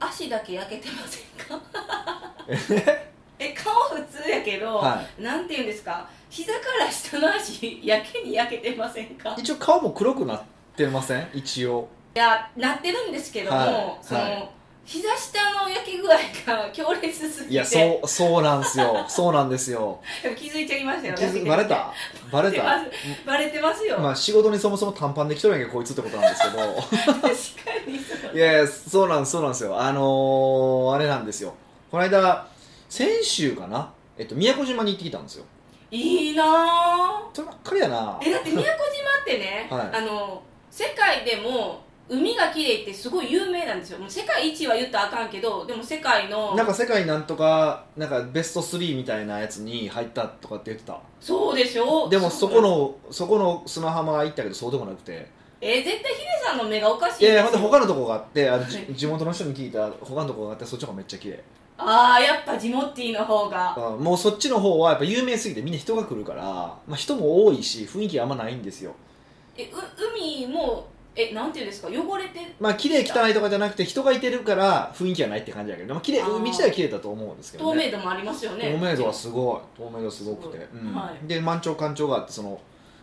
[0.00, 1.62] 足だけ焼けてませんか？
[2.48, 3.06] え
[3.38, 6.06] え顔普通やけど、はなんていうんですか？
[6.28, 9.34] 膝から下の足やけに焼けてませんか？
[9.38, 10.42] 一応顔も黒くなっ
[10.76, 11.28] てません？
[11.34, 11.88] 一応。
[12.14, 13.98] いやなってるんですけども、はい。
[14.02, 14.50] その、はい
[14.84, 16.16] 膝下の焼け具合
[16.46, 17.52] が強烈すぎて。
[17.52, 19.04] いやそうそうなんですよ。
[19.08, 20.00] そうなんですよ。
[20.22, 21.92] でも気づいちゃいましたよ気づバレた？
[22.32, 22.62] バレた？
[23.24, 26.58] バレてますよ、まあ仕事にそもそも短パンで来とるんやけどこいつってことなんですけど。
[26.58, 27.30] 確か
[27.86, 28.36] にそう。
[28.36, 29.80] いやそうなんそうなんですよ。
[29.80, 31.54] あのー、あれなんですよ。
[31.90, 32.46] この間
[32.88, 33.92] 先週かな？
[34.18, 35.44] えっと宮古島に行ってきたんですよ。
[35.92, 38.18] いいなぁそればっかりやな。
[38.22, 39.90] えだって宮古島ってね、 はい。
[39.92, 43.98] あの世界でも海が綺麗ってすごい有名なんですよ。
[43.98, 50.98] もう世界一は言ったらあかんけどでも世界のなんか世界なんとかなんかベスト3みたいなやつに入ったとかって言ってた。
[51.20, 52.08] そうでしょ？
[52.08, 55.26] でもそこのそこの砂浜は行ったけどそうでもなくて。
[55.62, 58.64] えー絶対ヒデさんの目がおかしいいやいやほんで他のとこがあってあの
[58.94, 61.44] 地元の人に聞いた他のとこがあってそっちの方がめっちゃ綺麗。
[61.76, 63.76] ああやっぱジモッティの方が。
[63.76, 68.94] うんもうそっちの方はやっぱ有名すぎてみんな人が来るから、まあ、人も多いし雰囲気あんまないんですよ。
[69.56, 69.68] えう
[70.16, 71.88] 海もえなんていうんですか？
[71.88, 76.36] 汚れてまあ綺麗汚いとかじゃなくて人がいてるから雰囲気はないって感じだけど、まあ、綺麗あー。
[76.36, 77.82] 海自体は綺麗だと思うんですけどね。
[77.82, 78.72] 透明度もありますよね。
[78.72, 79.78] 透明度はすごい。
[79.78, 80.80] 透明度すごくて、すごい。
[80.82, 80.94] うん。
[80.94, 81.26] はい。
[81.26, 82.60] で満潮干潮があってその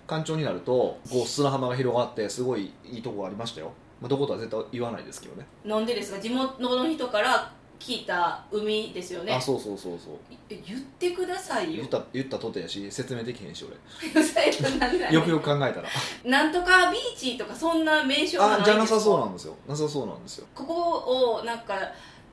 [0.07, 0.71] 干潮になると
[1.11, 5.45] こう砂浜が広がってすごいいいとこがありましたよ、まあ、どことは絶対言わないですけどね。
[5.65, 6.19] なんでですか？
[6.19, 9.33] 地元の人から聞いた海ですよね。
[9.33, 10.13] あそうそうそうそう。
[10.49, 11.77] え言ってくださいよ。
[11.77, 13.75] 言った言ったとてやし説明できへんし俺。
[15.13, 15.89] よくよく考えたら。
[16.25, 19.55] なんとかビーチとかそんな名称がないんですかあじゃなさそうなんですよ。
[19.67, 20.47] なさそうなんですよ。
[20.55, 21.75] ここをなんか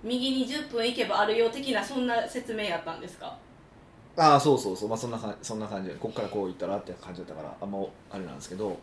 [0.02, 3.36] 右に10分行けばあるよ的なそんな説明やったんですか？
[4.16, 4.88] ああそうそうそう。
[4.88, 5.96] まあそんなかそんな感じで。
[5.96, 7.78] こっからこう行ったらって感じだったからあんま
[8.10, 8.76] あれなんですけど。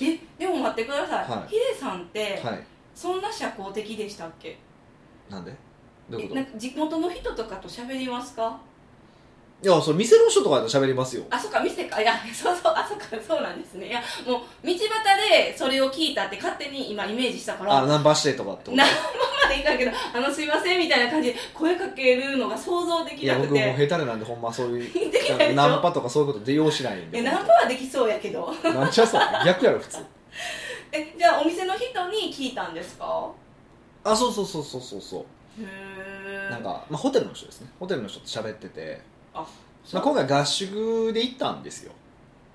[0.00, 1.50] えでも待ってください、はい。
[1.50, 2.64] ヒデさんって、はい。
[2.94, 4.58] そんな社交的でしたっけ？
[5.28, 5.54] なんで？
[6.18, 8.58] えなんか地元の人とかと喋りますか？
[9.62, 11.22] いやそれ店の人とかだと喋りますよ。
[11.28, 12.00] あそっか店か。
[12.00, 13.88] いや そうそうあそっかそうなんですね。
[13.88, 14.78] いやもう道端
[15.30, 17.78] でそれを聞いたって勝手に今イメージしたから。
[17.80, 18.76] あナンパしてとかってこと？
[18.76, 23.48] なまでいかんけどあのすいませんみたいな感じで声かけるのが想像できいやなくて。
[23.52, 27.18] 僕もう下手なんでほんまそういう ナンパとかそういうことで用しないんで。
[27.18, 28.50] えナンパはできそうやけど。
[28.64, 29.98] なんちゃそう逆やろ普通。
[30.92, 33.30] えじゃあお店の人に聞いたんですか？
[34.04, 35.24] あそうそうそうそうそうそう
[36.50, 37.70] なんか、まあ、ホテルの人ですね。
[37.78, 39.00] ホテルの人と喋ってて、
[39.34, 39.46] あ
[39.92, 41.92] まあ、今回合宿で行ったんですよ。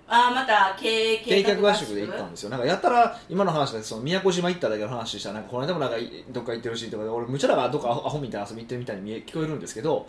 [0.08, 2.50] あまた計計画合宿で行ったんですよ。
[2.52, 5.96] なんかやったら今の話でその宮古島行っただけの話したらなんかこの間もなんか
[6.30, 10.08] どっか行ってるしとかで俺むちゃらがどっかアホみたいな遊び行ってるみたいに見え聞こえるんですけど。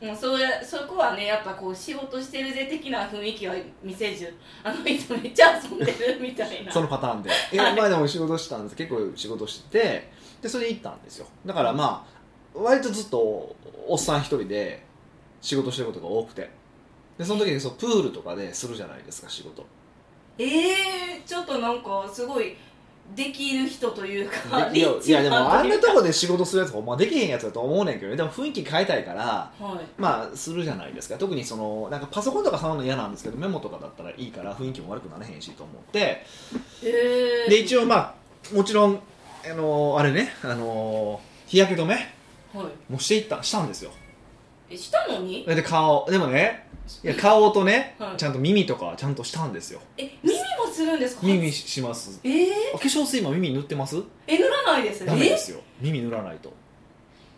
[0.00, 4.32] もうそうやそこはねやっぱこう仕事してるぜ的な雰囲気は見せず
[4.62, 6.70] あのいつめっちゃ遊んでるみたいな。
[6.70, 7.30] そのパターンで。
[7.52, 8.76] いやまあでも仕事してたんです。
[8.76, 10.12] 結構仕事してて。
[10.42, 11.26] でそれで行ったんですよ。
[11.46, 12.17] だからまあ
[12.54, 14.84] 割とずっとおっさん一人で
[15.40, 16.58] 仕事してることが多くて。
[17.18, 19.66] でその時にそうプールとかでするじゃないですか仕事。
[20.38, 22.56] ええー、ちょっとなんかすごい
[23.16, 28.16] できる人というかでいやいやでもあんなとここで仕事するやつほんまできへんやつだと思うねんけどね。
[28.16, 30.00] でも雰囲気変えたいからはい。
[30.00, 31.16] まあするじゃないですか。
[31.16, 36.24] 特にそのなんかパソコンとか触るの嫌なんですけどメモとかだったらいいから雰囲気も悪くなれへんしと思って。
[36.84, 39.00] えー、で一応まあもちろん
[39.44, 42.17] あのあれねあの日焼け止め
[42.54, 42.92] はい。
[42.92, 43.90] もしていったしたんですよ。
[44.70, 45.44] えしたのに？
[45.44, 46.06] で顔。
[46.10, 46.68] でもね
[47.04, 48.16] いや顔とね、はい。
[48.16, 49.80] ちゃんと耳とかはちゃんとしたんですよ。
[49.96, 51.26] え耳もするんですか？
[51.26, 52.20] 耳しします。
[52.24, 53.96] えー、あ化粧水今耳塗ってます？
[54.26, 55.60] え塗らないですダメですよ。
[55.80, 56.52] 耳塗らないと。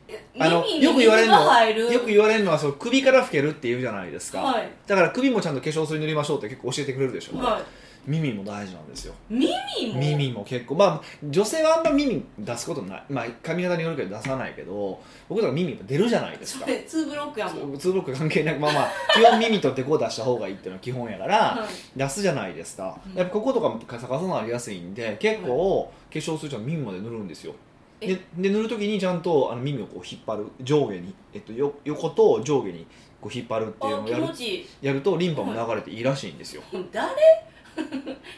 [0.08, 1.92] えあの耳によく言われるの水が入る？
[1.92, 4.70] よく言われるのはそう首から老けるって言うじゃないですか、はい。
[4.86, 7.62] だから首もちゃんと化粧水塗りましょうって結構教えてくれるでしょ、は
[8.06, 9.14] 耳も大事なんですよ。
[9.30, 10.00] い耳も？
[10.00, 10.74] 耳も結構。
[10.74, 13.04] まあ女性はあんま耳出すことない。
[13.08, 16.64] まあ髪型によるけど出さないけど僕とか耳出るじゃないですか。
[16.64, 21.98] それツーブロックやもん、ツーブロック関係なくまあまあ基本耳とデコを出した方がいいっていうのは基本やから、はい。
[21.98, 23.18] 出すじゃないですか、うん。
[23.18, 27.54] やっぱこことかもカサカサなりやすいんで結構化粧水ちゃんと耳まで塗るんですよ。
[28.00, 28.06] え？
[28.08, 32.86] でで塗るときにちゃんとあの耳をこう引っ張る上下に、えっと、よ横と上下に
[33.20, 34.24] こう引っ張るっていうのをやる。
[34.80, 37.10] やるとリンパも流れていいらしいんですよ、誰？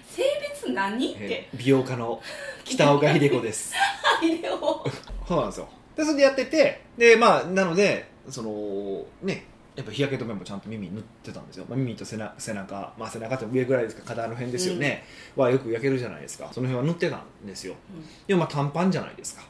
[0.09, 1.13] 性別何？
[1.15, 1.25] って。
[1.25, 2.21] えー美容家の
[2.65, 3.75] 北岡秀子です。
[4.21, 4.85] ビデオ
[5.27, 5.69] そうなんですよ。
[5.97, 9.47] でそれでやっててでまあなのでそのね
[9.77, 16.51] やっぱ日焼け止めもちゃんと耳に塗ってたんですよ、まあ、耳と背中背中、まあ、背中って上ぐらいですか肩の辺ですよね、はよく焼けるじゃないですか。
[16.53, 17.75] その辺は塗ってたんですよ。
[17.95, 18.05] うん。
[18.27, 19.43] でもまあ短パンじゃないですか。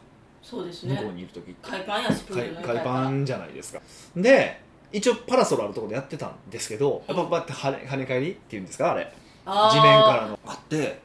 [0.42, 1.56] そうです向こうねにいる時って。
[1.62, 3.80] 海パンやしプー海ルの海パンじゃないですか。
[4.16, 4.60] で
[4.92, 9.12] 一応パラソルあるところでやってたんですけどやっぱバッて跳ね跳ね返りっていうんですかあれ
[9.44, 10.38] 地面からの。
[10.46, 11.00] あって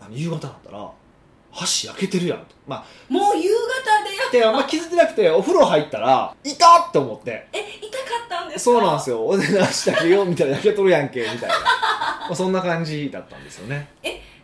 [0.00, 2.46] あの夕方になったら橋焼けてるやんと。
[2.66, 7.48] まあもう夕方でやくてあんま気づいてなくてお風呂入ったらいたって思って。
[7.52, 8.70] え痛かったんですか？
[8.72, 9.26] そうなんですよ。
[9.26, 11.48] おでなしたけよみたいな焼けとるやんけみたいな。
[11.48, 13.88] まあそんな感じだったんですよね。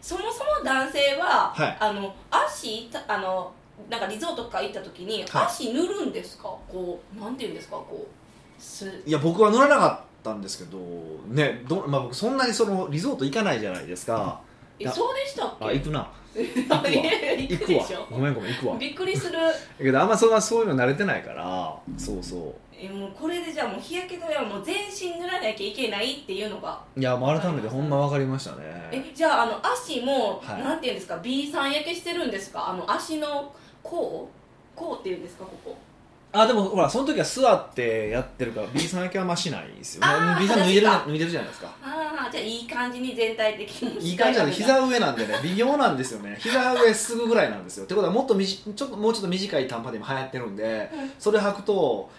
[0.01, 1.77] そもそも男性は、はい。
[1.81, 3.53] あの足たあの
[3.91, 5.47] なんかリゾートとか行った時に、はい。
[5.47, 6.45] 足塗るんですか？
[6.69, 7.77] こうなんていうんですか？
[7.77, 10.79] こうすいや僕は乗らなかったんですけど
[11.29, 14.41] ねど、まあ、僕そんなにそのリゾート行かないじゃないですか。
[14.79, 15.65] えそうでしたっけ？
[15.65, 16.11] あ行くな。
[16.37, 16.83] 行くわ。
[16.83, 17.67] 行行くわ。
[17.67, 18.07] くでしょ。
[18.11, 18.77] ごめんごめん行くわ。
[18.77, 19.33] びっくりする。
[19.39, 26.79] だ けどあんまそんなそういうの慣れてないからそうそえもうこれでじゃあもう日焼け止めはもう全身塗らなきゃいけないっていうのが。
[26.95, 28.89] ういやもう改めてほんま分かりましたね。
[28.93, 30.63] えじゃああの足も、はい。
[30.63, 32.69] なんていうんですか？B さん焼けしてるんですか？
[32.69, 33.51] あの足の
[33.83, 34.29] 甲？
[34.75, 35.45] 甲っていうんですか？
[35.45, 35.77] ここ
[36.41, 40.07] あでもほらその時は座ってやってるから B さん焼けはあんましないですよね。
[40.09, 41.69] あー B さん脱いでる脱いでるじゃないですか。
[41.83, 46.37] ああじゃあいい感じに全体的にいい感じなんで膝上なんでね微妙なんですよね。
[46.41, 47.85] 膝上すぐぐらいなんですよ。
[47.85, 51.11] ってことはもっとみじちょっともうちょっと短い短パンで今流行ってるんでうん。
[51.19, 52.11] それ履くと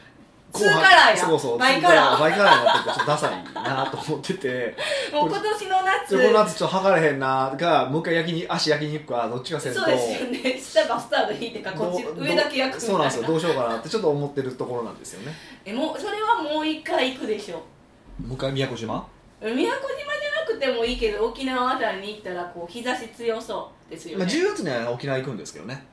[0.58, 1.18] ツーカラーや。
[1.18, 1.58] そうそう。
[1.58, 2.16] バイカラー。
[2.16, 4.76] ツバイカラーになってちょっとダサいなと思ってて。
[5.14, 6.18] もう今年の夏。
[6.18, 9.80] でこの夏ちょっと測れへんながもう一回焼きに足焼きに行くかどっちかせんと。
[9.80, 10.60] そうですよね。
[10.60, 13.28] 下バスタオル敷いてからこっち上だけ焼くそうなんですよ。
[13.28, 15.34] どうしようかなってちょっと思ってるところなんですよね。
[15.66, 17.56] えもうそれはもう一回行くでしょ。
[17.56, 19.06] もう一回宮古島？
[19.42, 25.86] 宮古島じゃなくてもいいけど沖縄あたりに行ったらこう日差し強そうですよまあ、ね、10月には沖縄行くんですけどね。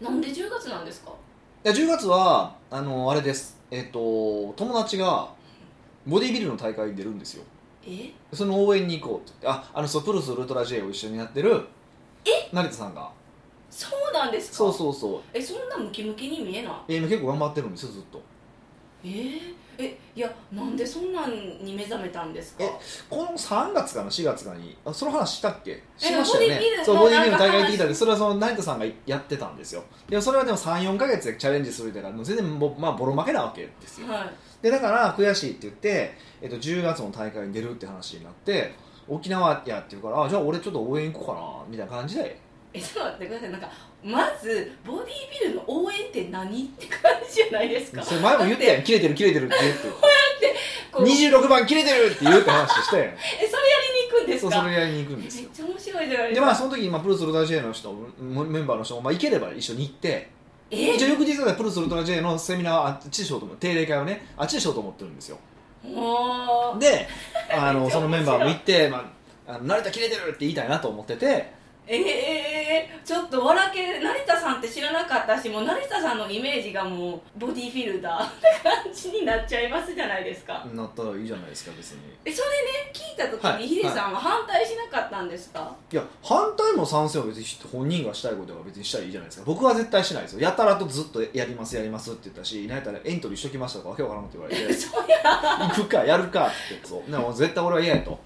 [0.00, 1.12] なんで10月なんですか？
[1.64, 5.28] いや10月はあのあれですえっ、と友達が
[6.06, 7.44] ボディビルの大会に出るんですよ。
[7.86, 8.12] え？
[8.32, 9.46] その応援に行こうって。
[9.46, 11.66] ああのそうプルスウルトラ J を一緒にやってる
[12.52, 13.10] 成田さんが。
[13.70, 14.56] そうなんですか？
[14.56, 15.20] そうそうそう。
[15.34, 16.94] えそんなムキムキに見えない？
[16.94, 18.22] え今結構頑張ってるんですよずっと。
[19.04, 21.30] えー、えいやなんでそんなん
[21.62, 22.64] に目覚めたんですか？
[22.64, 22.70] え
[23.08, 24.76] この3月かな？4月かに。
[24.84, 25.82] あその話したっけ？
[25.96, 26.60] しましたよね。
[26.84, 29.84] そうボディビルの大会行ってきたんでそれはその成田さんがやってたんですよ。
[30.08, 34.08] でもそれはでも34か月でチャレンジするからもう全然もう、まあ、ボロ負けなわけですよ。
[34.08, 34.30] はい。
[34.60, 38.74] でだから悔しいって言って、えっと、10月の大会に出るって話になって
[39.06, 42.40] 沖縄やっていうからあじゃあ俺ちょっと応援行こうかなみたいな感じで。
[42.74, 43.50] えちょっと待ってください。
[43.50, 43.70] なんか
[44.02, 48.02] まずボディービルの応援って何って感じじゃないですか。
[48.02, 48.82] それ前も言ったやん。
[48.82, 49.88] 切れてる切れてるって言って。
[50.92, 53.06] こう26番切れてるって言うって話したやん。
[53.12, 55.42] えそれやりに行くんですそうかそれやりに行くんですよ。
[55.42, 60.30] めっちゃ面白いじゃないでですまかあその時にまあプルスウルトラ J の人メンバーの人も、まあ、行ければ一緒に行って。
[60.70, 60.94] え？
[60.94, 65.38] 一応翌日はプルスウルトラ J のセミナーをあっちでしようと思って定例会をねあっちでしようと思ってるんですよ。
[66.78, 67.08] で
[67.50, 69.12] あの そのメンバーも行って、ま
[69.46, 71.58] あ、あの成田切れてるって言いたいなと思ってて。
[71.90, 72.57] ええ
[73.04, 80.66] ちょっと笑け成田さんって知らなかったしもう成田さんのイメージがもうボディフィルダーって感じになっちゃいますじゃないですか。
[80.74, 82.00] なったらいいじゃないですか別に。
[82.24, 85.96] えそれね聞いた時はいにヒデさんは反対しなかったんですか、い。
[85.96, 89.44] や反対も賛成も別に本人がしたいことは別にしたらいいじゃないですか。
[89.46, 90.40] 僕は絶対しないですよ。
[90.40, 94.72] やたらとずっとやりますやりますって言ったし何やったらエントリーしときましたとかわけわからんって言われて。
[94.74, 95.18] そうや。
[95.68, 96.86] 行くかやるかって。
[96.86, 97.10] そう。
[97.10, 98.18] でも絶対俺は嫌やと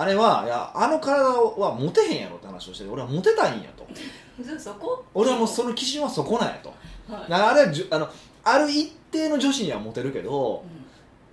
[0.00, 3.86] あれはいやあの体はモテへんやろって話をして俺はモテたいんやと。
[4.58, 5.04] そそこ？
[5.14, 6.68] 俺はもうその基準はそこなんやと。
[7.12, 7.30] はい。
[7.30, 8.08] だからあれはあの
[8.44, 10.64] ある一定の女子にはモテるけど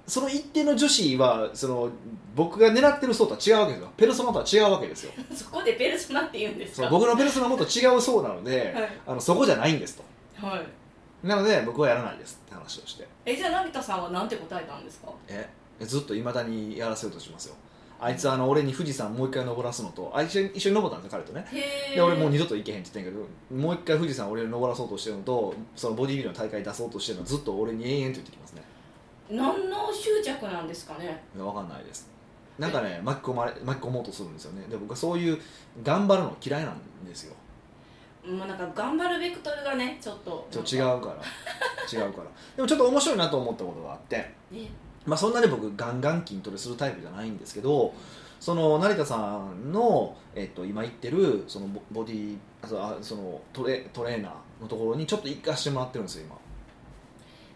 [0.07, 1.89] その一定の女子はその
[2.35, 3.91] 僕が狙ってる層とは違うわけですよ。
[3.97, 5.11] ペルソナとは違うわけですよ。
[5.17, 6.89] う んそこでペルソナって言うんですか？
[6.89, 8.89] そう僕のペルソナはもっと違う層なので、はい。
[9.07, 9.97] あのそこじゃないんです
[10.41, 10.45] と。
[10.45, 10.65] はい。
[11.27, 13.07] なので僕はやらないですって話をして。
[13.25, 15.09] えじゃあ成田さんはなんて答えたんですか？
[15.29, 15.47] え
[15.81, 17.55] ずっといまだにやらせようとしますよ
[17.99, 21.45] あいつあの俺に富士山もう一回登らすのとあ一緒に一緒に登ったんですよ彼とね。
[21.95, 23.19] で俺もう二度と行けへんって言ってんけ
[23.55, 28.63] どもう一回富士山俺に登らそうとしてるのとそのボディビルの大会出そうとしてるのずっと俺に延々と言ってきますね。
[29.29, 31.23] 何の執着なんですかね？
[31.35, 32.09] いやわかんないです。
[32.59, 34.65] なんかね巻き込まれ巻き込もうとするんですよね。
[34.69, 35.39] で僕はそういう
[35.83, 37.35] 頑張るの嫌いなんですよ。
[38.25, 40.47] まあなんか頑張るベクトルがねちょっと。
[40.51, 41.21] ちょっと違うから。
[42.05, 42.27] 違うから。
[42.55, 44.17] でもちょっと面白いなと思ったことがあって。
[44.51, 44.69] ね
[45.05, 47.93] まあ、そんなに僕ガンガン筋トレするタイプじゃないんですけど
[48.39, 56.35] その成田さんの、えっと、今言ってるそのボディそうあそのトレトレーナーのところにちょっと行かしてもらってるんですよ今。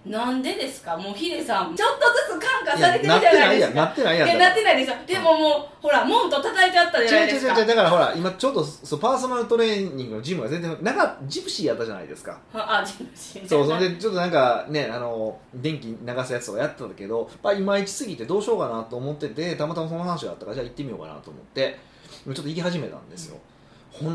[0.05, 0.95] なんでですか？
[0.95, 3.45] もうヒデさんちょっとずつ感化いされてるじゃなってなですか。
[3.45, 7.51] ないいやなってないやんなってないですよでももうほら門と叩いちゃったじゃないですか。
[7.53, 12.39] 違う違う違うだからほら今ちょっとそうパーソナルトレーニングのジムが全然なんかジプシーやったじゃないですか。
[12.53, 21.77] あジムシーそうそれでちょっとなんかねあの電気流すやつとかやってたけど、まあ、いまいちすぎてどうしようかなと思っててたまたまその話があったからじゃあ行ってみようかなと思って
[22.25, 23.41] ちょっと行き始めたんですよ、ほん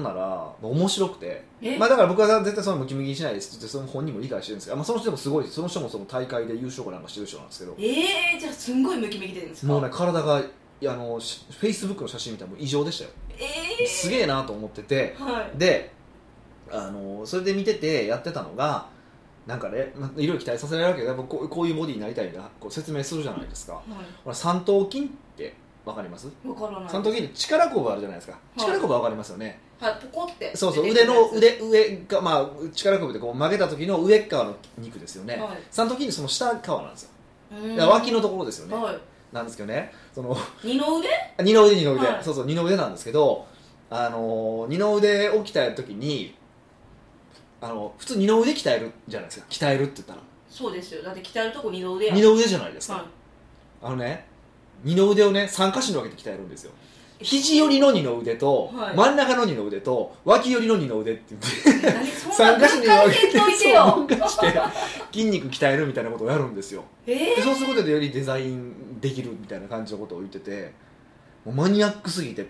[0.02, 1.42] なら、まあ面白くて。
[1.60, 1.76] え？
[1.78, 7.74] まあ、だから僕は絶対そのムキムキにしないですってその本人も理解してるんですけど、まあ、その人もすごいその人もその大会で優勝かなんかしてる人なんですけど。
[7.78, 9.72] えー、じゃあすんごいムキムキでるんですか？
[9.72, 10.42] もうね体があ
[10.96, 13.10] のフェイスブックの写真見たらもう異常でしたよ。
[13.80, 15.16] えすげえなと思ってて。
[15.18, 15.58] ー、はい。
[15.58, 15.92] で
[16.70, 18.88] あのそれで見ててやってたのが
[19.46, 23.74] なんかね、まあ、いろいろ期待させられるけどやっぱこうこういうボディになりたいんだこう説明するじゃないですか。
[23.74, 23.82] は
[24.24, 25.54] ほら三頭筋って
[25.84, 26.28] わかります？
[26.28, 28.38] いわからない三頭筋って力こぶあるじゃないですか。
[28.56, 28.60] い。
[28.60, 30.56] 力こぶわかりますよね、はいポコって。
[30.56, 30.84] そうそう。
[30.84, 35.58] 出て腕のくるや腕上がまあ力こぶでこう曲げた時の上っ側の肉ですよね、つはい。
[35.70, 37.10] 三頭筋ってその下側なんですよ。
[37.52, 37.76] うーん。
[37.76, 38.98] だから脇のところですよね、はい。
[39.30, 39.92] なんですけどね。
[40.14, 41.08] その二の腕？
[41.42, 42.24] 二の腕二の腕、はい。
[42.24, 43.46] そうそう二の腕なんですけど
[43.90, 46.34] あのー二の腕を鍛えるときに
[47.60, 49.46] あの普通二の腕鍛えるじゃないですか。
[49.50, 50.20] 鍛えるって言ったら。
[50.48, 51.02] そうですよ。
[51.02, 52.14] だって鍛えるとこ二の腕や。
[52.14, 53.04] 二の腕じゃないですか、はい。
[53.82, 54.32] あのね
[54.84, 56.72] 二の腕をね3箇所に分けて鍛えるんですよ。
[57.20, 58.96] 肘寄りの二の腕と、はい。
[58.96, 62.06] 真ん中の二の腕と脇寄りの二の腕って言って何？
[62.06, 63.84] そんな3箇所に分けて分解せんといてよ。
[63.84, 64.60] そう分解して
[65.12, 66.84] 筋肉鍛えるみたいなことをやるんですよ。
[67.06, 70.72] えでそうすることでよりデザインできるみたいな感じのことを言ってて
[71.50, 72.46] マニアックすぎて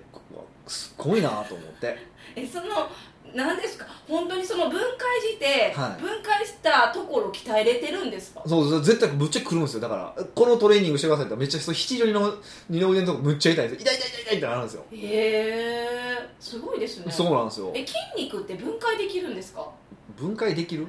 [0.67, 1.97] すごいなと思って。
[2.37, 2.89] ー、えその
[3.35, 3.87] 何ですか？
[4.09, 6.01] 本当にその分解して、はい。
[6.01, 8.43] 分解したところ鍛えれてるんですか？
[8.47, 9.81] そうそう絶対ぶっちゃけくるんですよ。
[9.81, 12.33] だからこのトレーニングしてくださいってめっちゃそう七寄りの
[12.69, 13.93] 二の腕のとこむっちゃ痛いんですよ。
[13.93, 17.11] 痛い痛い痛い痛いってなるんですよ、へえすごいですね。
[17.11, 17.73] そうなんですよ。
[17.75, 19.69] え筋肉って分解できるんですか？
[20.17, 20.87] 分解できる？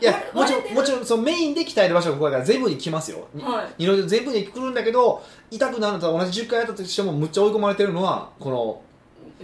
[0.00, 3.74] いやもちろんもちろんそのメインで鍛える場所がここだから全部に来ますよ、はい。
[3.78, 8.82] 二の腕全部に来るんだけど痛くなると同じ10回やったとしてもむっちゃ追い込まれてるのはこの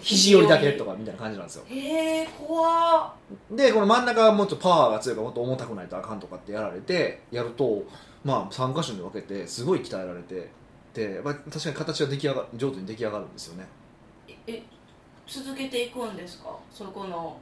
[0.01, 1.65] 肘寄りだけとかみたいな感じなんですよ。
[1.69, 3.15] へえ怖
[3.53, 7.85] でこの真ん中はもっとパワーが強いからもっと重たくないとあかんとかってやられてやると
[8.25, 10.51] まあ3箇所に分けてすごい鍛えられて
[10.93, 13.67] でやっぱり確かに形が出来上が上手に出来上がるんですよね。
[14.29, 14.63] ええ
[15.27, 16.57] 続けていくんですか？
[16.73, 17.37] そこの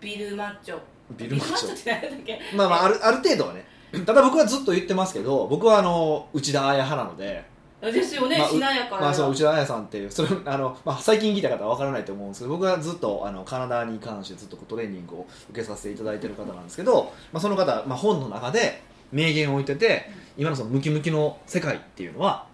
[0.00, 0.78] ビルマッチョ。
[1.16, 1.74] ビルマッチョ。
[1.74, 2.40] って何だっけ？
[2.56, 3.66] まあまああるある程度はね。
[4.06, 7.44] ただ僕はずっと言ってますけど僕はあの内田彩派なので、
[7.80, 22.46] ですよね、まあうしなやかな、まあ、その内田彩さんっていうそれあの、まあ、最近聞いた方は分からないと思うんですけど僕はずっとあのカナダに関してずっとトレーニングを受けさせていただいてる方なんですけど、まあ、その方、まあ、本の中で名言を置いてて今のそのムキムキの世界っていうのは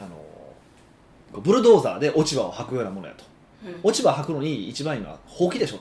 [0.00, 3.24] あのブルドーザーで落ち葉を履くようなものやと。
[3.66, 3.80] うん。
[3.82, 5.78] 落ち葉履くのに一番いいのはほうきでしょ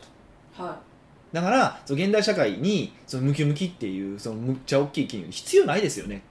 [0.57, 0.63] と。
[0.63, 0.77] は
[1.31, 6.23] だからその現代社会にそのムキムキっていうそのむっちゃ大きい筋肉必要ないですよね。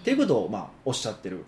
[0.00, 1.38] っていうことをまあおっしゃってる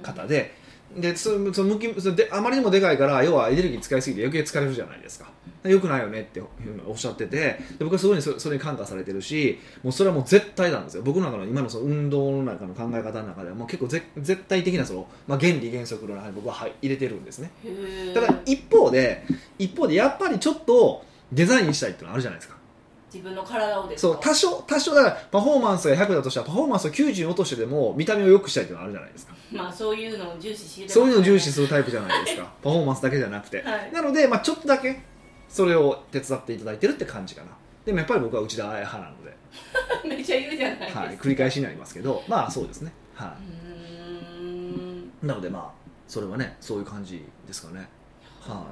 [0.00, 0.54] い方で,、
[0.96, 5.32] でそのそのムキそのであまりにもでかいから要はエネルギー使いすぎて余計疲れるじゃないですか。
[5.64, 6.42] よくないよねって
[6.86, 11.02] おっしゃっててで僕はすごいそそれに感化されてるしもうそれはもう絶対なんですよ。
[11.02, 17.50] 僕の中の今のその運動の中の考え方の中ではもう結構ぜ絶対的なその、まあ、原理原則の中に僕ははい入れてるんですね。
[18.12, 19.24] ただ一方で
[19.58, 22.56] 一方でやっぱりちょっとデザインしたいっていうのはあるじゃないですか。
[23.12, 24.12] 自分の体をですか？
[24.14, 29.34] そう多少多少だからパフォーマンスが100だとしたらパフォーマンスを90に落としてでも見た目を良くしたいっていうのはあるじゃないですか。
[29.52, 32.52] まあそういうのを重視してそういうのを重視すするタイプじゃないですか。
[32.62, 33.92] パフォーマンスだけじゃなくて、はい。
[33.92, 35.00] なので、まあ、ちょっとだけ
[35.48, 37.48] それを手伝っていただいてるって感じかな。
[37.84, 39.36] でもやっぱり僕は内田彩派なので、
[40.16, 42.24] めっちゃ言うじゃないですか、はい、繰り返しになりますけど。
[42.26, 42.92] まあそうですね。
[43.14, 43.36] は
[45.22, 45.26] い。
[45.26, 47.88] なのでまあそれはねそういう感じですかね。
[48.40, 48.66] はい、ま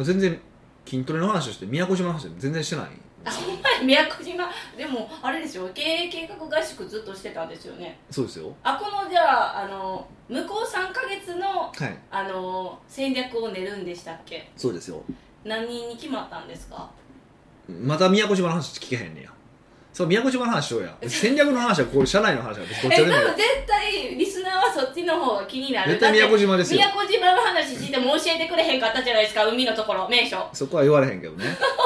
[0.00, 0.38] あ、全然
[0.86, 2.86] 筋トレの話をして宮古島の話は全然してない。
[2.86, 2.88] ん
[3.24, 3.48] ですよ
[3.84, 4.48] 宮古島。
[4.76, 5.68] でもあれですよ。
[5.74, 7.98] 経営計画合宿ずっとしてたんですよね。
[8.10, 8.54] そうですよ。
[8.62, 11.98] あこのじゃああの向こう3か月のはい。
[12.10, 14.50] あの戦略を練るんでしたっけ？
[14.56, 15.02] そうですよ。
[15.44, 16.90] 何に決まったんですか？
[17.68, 19.30] また宮古島の話聞けへんねや
[19.94, 20.92] そう宮古島の話しようや。
[21.06, 23.14] 戦略の話はこう社内の話はどっちえでもいい。
[23.14, 25.90] 多分絶対リスナーはそっちの方が気になる。
[25.92, 26.78] 絶対宮古島ですよ。
[26.78, 30.08] 宮古島の話しても教えてくれへんかったじゃないですか海のところ。
[30.08, 30.44] 名所。
[30.52, 31.44] そこは言われへんけどね。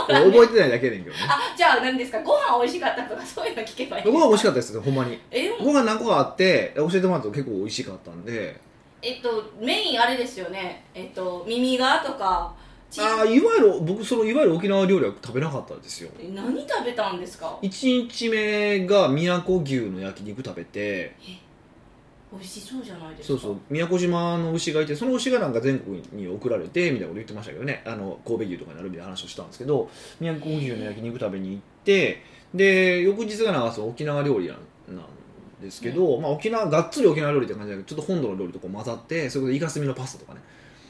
[0.08, 1.22] 覚えてないだけやねんけどね。
[1.28, 5.18] あじゃあ何ですかご飯美味しかったとかそういうの聞けばいいご飯美味しかっったですよほんまに。
[5.18, 5.50] たえ？
[5.62, 8.56] ご飯何個かあって教えてもらったと結構美味しかったんで。
[9.02, 10.86] えっとメインあれですよね。
[10.94, 16.10] えっと耳がとかチああいわゆる僕そのいわゆる沖縄料理は食べなかったですよ。
[16.18, 21.14] え何食べたんですか？1日目が宮古牛の焼肉食べて。
[22.30, 23.40] 美味しそうじゃないですか？
[23.40, 23.56] そうそう。
[23.70, 27.82] 宮古島の牛がいてその牛がなんか全国に送られてみたいなこと言ってましたけどね。
[27.86, 29.90] あの神戸牛とかになるみたいな話をしたんですけど
[30.20, 32.22] 宮古牛の焼肉食べに行って
[32.54, 34.56] で翌日がなんかそう沖縄料理なん
[34.96, 35.06] なん
[35.62, 40.40] ですけど、まあ、沖縄がっつり沖縄料理って感じだけどちょっと本土の料理とこう混ざってそれこそイカスミのパスタとかね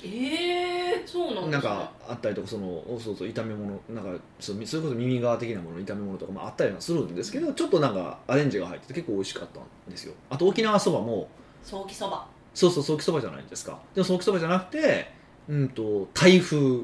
[0.05, 1.51] ええそうなんね。
[1.53, 11.29] なんかあったりとかそのそうそう炒め物なんかそれこそ耳側的なもの炒め物とかもあったりはするんですけどちょっとなんかアレンジが入ってて結構美味しかったんですよあと沖縄そばも
[11.63, 15.11] ソーキそばそうそうソーキそばじゃないですかでもソーキそばじゃなくて
[15.49, 16.83] うんとタイ風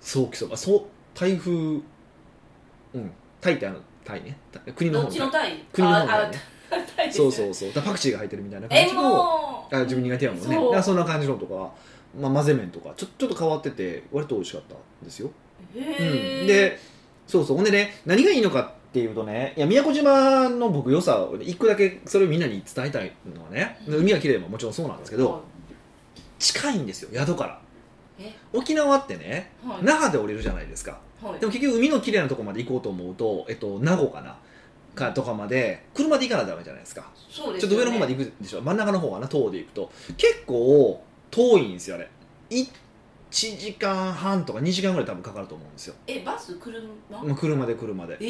[0.00, 0.82] ソーキそばそう
[1.14, 1.78] タイ風う
[2.98, 4.36] んタイってあのタイね
[4.76, 6.32] 国のど方っちのタイ国ののね
[7.10, 11.72] そうそうそうパクチーが入ってるみたいな感じのあ自分苦手やもんねそうだからそんな感じのとか、
[12.20, 15.30] まあ、混ぜ麺とかちょちょっと変わってて割と美味しかったんですよ。
[15.74, 15.86] へうん、
[16.44, 16.78] えで
[17.26, 17.56] そうそう。
[17.56, 25.42] ほんでね何がいいのかっていうとねいや宮古島の僕良さをね一個だけそれをみんなに伝えたいのはね海が綺麗ももちろんそうなんですけど
[26.38, 27.60] 近いんですよ宿から。
[28.18, 28.34] え？
[28.52, 29.84] 沖縄ってねはい。
[29.84, 30.98] 那覇で降りるじゃないですか。
[31.22, 31.40] はい。
[31.40, 34.36] でも結局海の綺麗なとこまで行こうと思うと、えっと、名護かな？
[34.94, 37.08] かとかまで車で行かなダメじゃないですか。
[37.30, 38.60] そうですちょっと上の方まで行くでしょ。
[38.60, 39.90] 真ん中の方かな遠で行くと。
[40.18, 41.02] 結構
[41.32, 42.08] 遠いんですよあれ。
[42.50, 42.68] 1
[43.30, 45.94] 時間半とか2時間ぐらい多分かかると思うんですよ。
[46.06, 46.78] えバス車？
[47.10, 48.18] もう車で車で。
[48.20, 48.26] え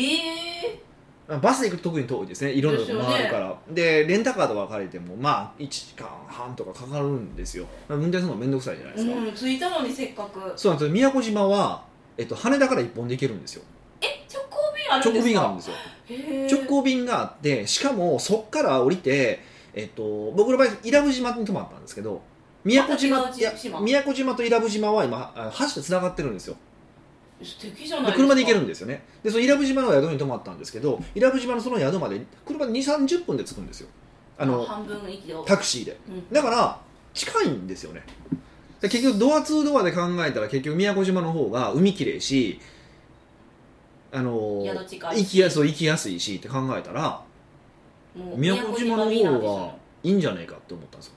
[0.68, 2.52] えバスで行くと特に遠いですね。
[2.52, 3.56] いろんなとこ回るから。
[3.70, 7.66] で,、レンタカーとか借りてもまあ1時間半とかかかるんですよ。
[7.88, 10.52] 運転するの面倒くさいじゃないですか、うん着いたのにせっかく。
[10.56, 10.88] そうなんです。
[10.88, 11.84] よ宮古島は、
[12.16, 13.62] えっと、羽田から1本で行けるんですよ。
[14.00, 15.24] え直行便あるん直ですか？
[15.24, 16.58] 行便があるんですよ。
[16.60, 19.40] 直行便があってしかもそっから降りて、
[19.74, 22.20] えっと、僕の場合伊良部島に泊まったんですけど
[22.64, 23.30] 宮古島
[23.80, 24.34] 宮古島。
[24.34, 26.56] と伊良部島は今あ橋でつながってるんですよ。
[27.42, 29.04] 素敵じゃないで車で行けるんですよね。
[29.22, 33.88] でその伊良部島の宿に泊まったんですけど伊良部島のその宿まで車で2 3 0分で着くんですよ。
[34.38, 34.66] あの
[35.46, 35.98] タクシーで。
[36.08, 36.32] うん。
[36.32, 36.80] だから
[37.14, 38.02] 近いんですよね。
[38.80, 42.60] で結局ドア2ドアで考えたら結局宮古島の方が海きれいし
[44.12, 47.22] あの行きやそう行きやすいしって考えたら
[48.36, 49.10] 宮古島の方
[49.56, 51.14] がいいんじゃないかって思ったんですよ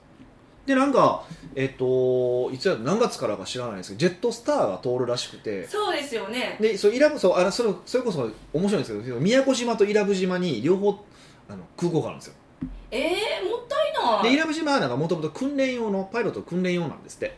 [0.65, 1.23] でなんか
[1.55, 5.67] えっといつや何月からか知らないですけどジェットスターが通るらしくて。
[5.67, 6.57] そうですよね。
[6.59, 11.05] でそう伊良部そうあのそれそれこそ面白いんですけど宮古島と伊良部島に両方
[11.47, 12.33] あの空港があるんですよ。
[12.91, 14.23] えー、もったいない。
[14.23, 17.37] で伊良部島はなんかもともと訓練用のパイロット訓練用なんですって。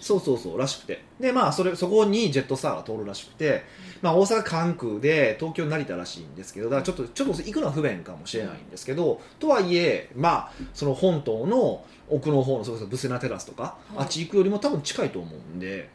[0.00, 1.02] そうそうそうそうらしくて。
[1.18, 3.64] でまあそれそこにジェットスターが通るらしくて、
[4.00, 13.98] まあ、大阪関空で東京成田らしいんですけどだからちょっとちょっと行くのは不便かもしれないんですけど、とはいえまあその本島の奥の方のそれこそブセナテラスとか、はい。
[13.98, 15.88] あっち行くよりも多分近いと思うんで。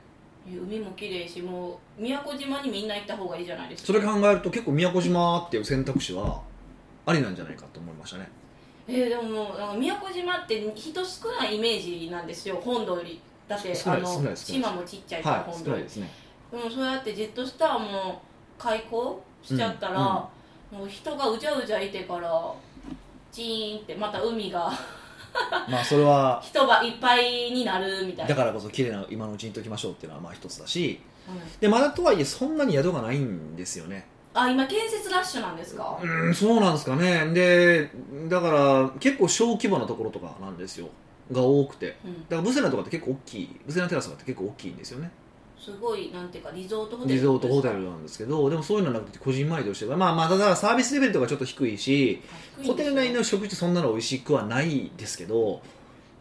[0.46, 3.88] 海も綺麗しもう宮古島にみんな行った方がいいじゃないですか。
[3.88, 6.42] それ考えると結構宮古島っていう選択肢は
[7.06, 8.30] ありなんじゃないかと思いましたね。
[8.88, 16.10] えー、でもなんか宮古島って人少ないイメージなんですよ本土よりだってあの島もちっちゃいから、本土よりないですね。
[16.52, 18.22] でもそうやってジェットスターも
[18.58, 20.30] 開港しちゃったら、
[20.72, 20.80] うん。
[20.80, 22.54] もう人がうじゃうじゃいてから
[23.32, 24.72] チーンってまた海が
[25.70, 28.30] まあそれは人がいっぱいになるみたいな。
[28.30, 34.08] だからこそ綺麗な今のうちにいときましょうっていうのはまあ一つだしうんでまだとはいえそんなに宿がないんですよね。
[34.34, 37.26] あ今建設ラッシュなんですか、うんそうなんですかね。
[37.34, 37.90] で
[38.28, 40.88] だから結構小規模なところとかなんですよ。
[41.32, 41.98] が多くて。
[42.04, 42.14] うん。
[42.24, 43.60] だからブセナとかって結構大きい。
[43.66, 45.12] ブセナテラスとかって結構大きいんですよね
[45.64, 52.22] すごいなんていうかリゾートホテルリゾートホテルなんですけどでもそういうのはなくてこじんまりとしてまあまあただサービスレベルとかちょっと低いし
[52.60, 52.68] ね。
[52.68, 55.62] ホテル内の食事そんなの美味しくはないですけど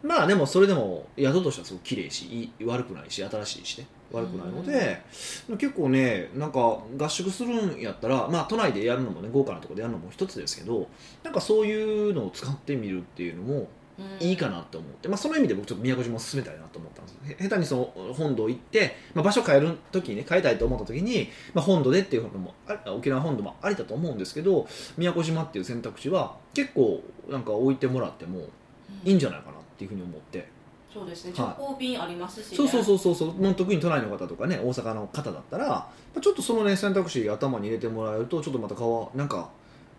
[0.01, 3.87] まあでもそれでも宿としてはすごく綺麗し悪くないし新しいしね。
[4.13, 5.01] 悪くないので、
[5.57, 6.59] 結構ねなんか
[6.97, 10.87] 合宿するんやったらまあ都内でやるのもね豪華なところでやるのも一つですけど
[11.23, 13.67] なんかそういうのを使ってみるっていうのもうん
[14.19, 17.43] いいかなと思って、まあ、その意味で僕ちょっと宮古島を進めたいなと思ったんです。
[17.43, 28.47] へ下手にその本土行って、まあ、場所変える時にね変えたいと思った時に、まあ、本土でっていうのもあ沖縄本土もありだと思うんですけど宮古島っていう選択肢は結構なんか置いてもらっても
[29.03, 30.47] いいんじゃないかなっていうふうに思って、
[30.93, 31.33] そうですね。
[31.35, 31.61] はい。
[31.61, 32.57] 直行便ありますし、ね。
[32.57, 33.33] そうそうそうそうそう。
[33.33, 39.49] もう特に都内の方とかね大阪の方だったらまあちょっとそのね選択肢頭に入れてもらえるとちょっとまた変わなんか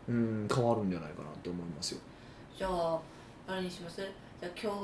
[0.09, 2.01] うん変わるんじゃないかなって思いますよ。
[2.57, 2.99] じゃあ
[3.47, 3.97] あれにします。
[3.97, 4.79] じゃあ今日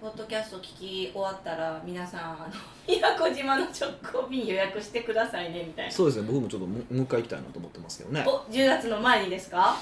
[0.00, 0.60] ポッドキャスト聞
[1.08, 2.54] き終わったら皆さんあの
[2.86, 3.90] 宮古島の直
[4.22, 5.92] 行便予約してくださいねみたいな。
[5.92, 8.24] そうですね僕もちょっとももう一回行きたいなと思ってますけどね。
[8.26, 9.76] お10月の前にですか？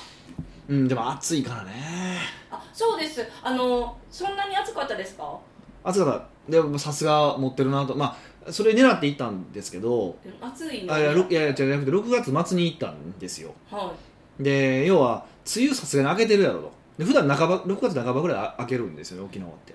[0.68, 2.18] うんでも暑いからね。
[2.50, 3.26] あそうです。
[3.42, 5.38] あのそんなに暑かったですか？
[5.84, 6.52] 暑かった。
[6.52, 7.94] でもさすが持ってるなと。
[7.94, 10.16] まあそれ狙って行ったんですけど。
[10.40, 13.52] 暑いのあいやろいやじゃなくて6月末に行ったんですよ。
[13.70, 13.92] は
[14.40, 19.74] で要は梅雨さすがに明けてるやろとで普段半ば6月半ばぐらいあ明けるんですよね沖縄って。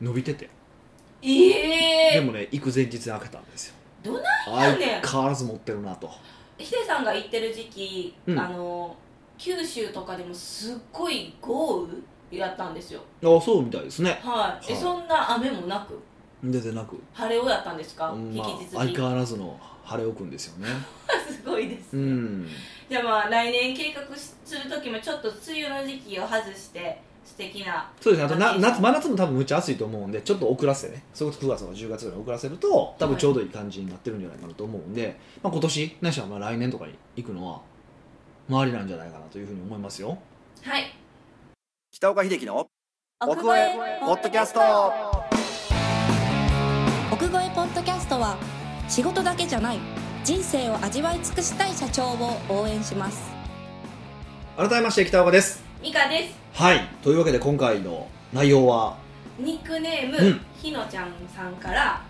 [0.00, 0.48] 伸びてて。
[1.22, 3.74] いええでもね行く前日に開けたんですよ。
[4.02, 5.02] どないやねん。
[5.02, 6.10] 相変わらず持ってるなと。
[6.58, 8.38] ヒデさんが行ってる時期、うん。
[8.38, 8.94] あの
[9.38, 11.86] 九州とかでもすっごい豪
[12.30, 13.00] 雨やったんですよ。
[13.22, 14.18] あそうみたいですね。
[14.22, 14.82] はい、えはい。
[14.82, 15.98] そんな雨もなく。
[16.44, 18.76] 出てなく、晴れをやったんですか、うんまあ引き続き。
[18.76, 20.68] 相変わらずの晴れ置くんですよね。
[21.30, 22.48] すごいです、うん。
[22.90, 28.26] じゃあまあ来年計画しする時もちょっと梅雨の時期を外して素敵なそうですね。
[28.26, 31.04] あとな夏真夏も多分むっちゃ暑いと思うんでちょっと遅らせてね。
[31.14, 37.60] それこそ9月とか10月ぐらい遅らせると多分ちょうどいい感じになってるんじゃないかなと思うんで、まあ、今年ないしはまあ来年とかに行くのは
[38.48, 40.18] 周りなんじゃないかなというふうに思いますよ。
[40.62, 40.94] はい。
[41.92, 42.68] 北岡秀樹の
[43.20, 44.60] 奥越えポッドキャスト。
[47.12, 48.36] 奥越えポッドキャストは
[48.88, 49.78] 仕事だけじゃない。
[50.24, 53.30] 人生を味わい尽くしたい社長を応援します。
[54.56, 55.62] 改めまして北岡です。
[55.82, 56.34] ミカです。
[56.54, 56.88] はい。
[57.02, 58.96] というわけで今回の内容は？
[59.38, 60.40] ニックネーム、うん。
[60.56, 62.00] ひのちゃんさんから、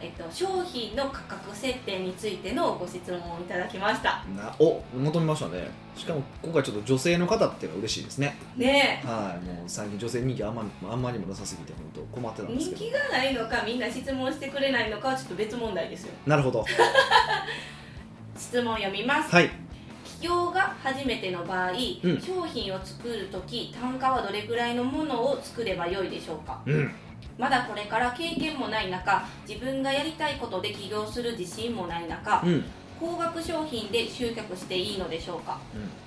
[0.00, 4.24] えっと、商品の価格設定についてのご質問をいただきました。
[4.36, 5.68] なお求めましたね。
[5.96, 8.36] しかも今回ちょっと女性の方っていうのは嬉しいですね。
[8.56, 9.02] ね。
[9.04, 12.82] はいもう最近女性人気あんまあんまりもなさすぎて本当困ってたえんですけど。
[12.82, 16.12] 人気がないのかみんな質問してくれないのかはちょっと別問題ですよ。
[16.26, 16.64] なるほど。
[18.38, 19.34] 質問読みます。
[19.34, 19.50] はい。
[20.04, 22.20] 企業が初めての場合、うん。
[22.20, 26.60] 商品を作るとき単価はどれくらいのものを作ればよいでしょうか？
[26.66, 26.92] うん
[27.38, 32.64] まだこれから経験もない中自分がやりたいことで起業する自信もない中、うん。
[32.98, 35.60] 高額商品で集客していいのでしょうか？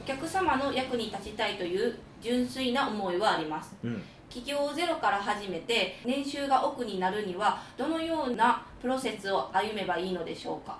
[0.03, 3.73] お客様の役に立ちたいという純粋な思いはあります。
[3.81, 4.03] うん。
[4.29, 10.77] 起業ゼロから始めて年収が億になるにはどのようなプロセスを歩めばいいのでしょうか？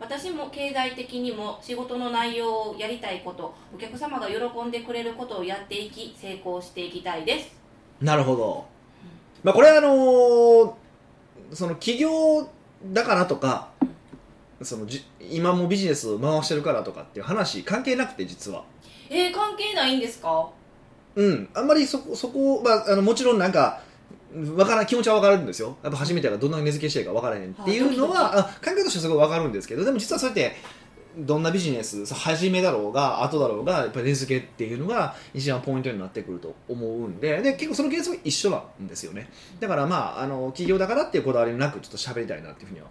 [0.00, 4.36] 私も経済的にも仕事の内容をやりたいことお客様が喜
[4.66, 7.54] んでくれることをやっていき成功していきたいです。
[8.00, 8.66] なるほど、
[9.42, 10.72] まあ、これはあのー
[11.52, 12.48] その起業
[12.92, 13.68] だからとか
[14.62, 18.64] そのじ今もビジネスを回してるからとかっていう話関係なくて実は。
[19.10, 20.48] えー、関係ないんですか？
[21.14, 21.48] うん。
[21.52, 23.82] あんまりそこそこ、まあ、あのもちろんなんか
[24.56, 25.76] わからん気持ちは分かるんですよ。
[25.82, 30.56] やっぱ初めてがどんな値付けしていいか分からへんっていうのは、あ考えとしてはすごい分かるんですけどでも実はそうやって
[31.16, 39.30] どんなビジネス初めだろうが後だろうがやっぱり値付けっていうのが一番ポイントになってくると思うんでで結構そのケースは一緒なんですよね。
[39.60, 42.86] だからまああの企業だからっていうこだわりなくちょっと喋りたいなっていうふうには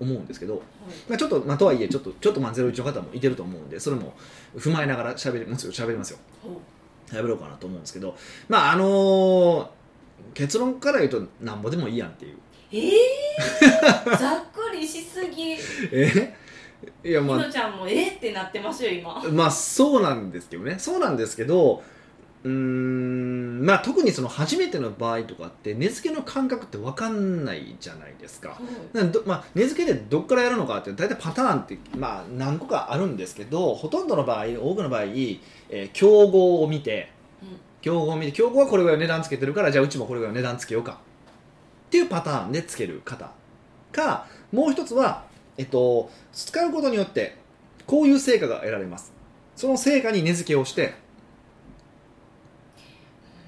[0.00, 0.62] 思うんですけど、
[1.08, 4.14] まあ、ちょっと、まあ、とはいえちょっとちょっとまあ01の方もいてると思うんでそれも
[4.56, 6.18] 踏まえながら喋りますよ喋りますよ。
[7.08, 8.16] 喋ろうかなと思うんですけど
[8.48, 9.66] まああのー
[10.32, 12.38] 結論から言うとなんぼでもいいやんっていう。
[12.72, 15.52] えー、 ざっくりしすぎ。
[15.92, 16.34] え？
[17.04, 19.22] いやひまあのちゃんもえーってなってますよ今。
[19.32, 20.76] まあそうなんですけどね。
[20.78, 21.82] そうなんですけど
[22.44, 28.58] うーんまあ特にその初めての場合とかって値付けの感覚って分かんないじゃないですか。
[28.92, 35.40] なんどまあ、値付けでどっからやるのかって大体パターンって、まあ、何個かあるんですけどほとんどの場合多くの場合、えー
[35.92, 37.10] 競合を見て
[37.42, 37.48] うん。
[37.80, 40.98] 競合を見て競合はこれぐらい値段つけてるからじゃあうちもこれぐらい値段つけようか。
[41.86, 43.30] っていうパターンでつける方。
[43.92, 45.24] かもう一つは、
[45.56, 47.36] えっと、使うことによって
[47.86, 49.12] こういう成果が得られます。
[49.56, 50.94] その成果に値付けをして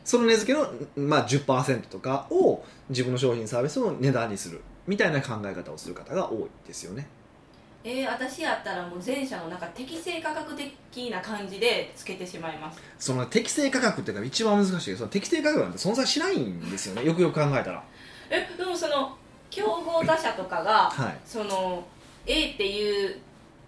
[0.04, 7.08] その値付けの、まあ、10%とかを自分の商品サービスの値段にするみたいな考え方をする方が多いですよね。
[7.82, 12.80] えー、私やったらもう前者のなんか適正価格的な感じでつけてしまいます。
[12.98, 17.04] その適正価格っていうのが一番難しいその適正価格なんて存在しないんですよね。
[17.04, 17.82] よくよく考えたら。
[18.30, 19.16] えでもその
[19.50, 21.18] 競合他社とかが、はい。
[21.24, 21.84] その
[22.26, 23.16] A っていう